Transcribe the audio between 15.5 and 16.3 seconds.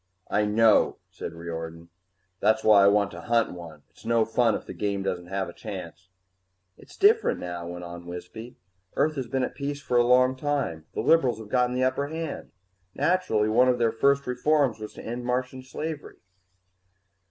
slavery."